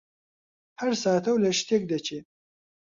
[0.79, 2.19] هەر ساتە و لە شتێک دەچێ: